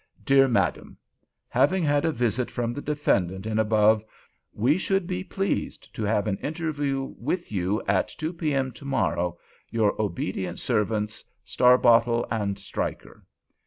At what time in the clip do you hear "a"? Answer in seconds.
2.05-2.11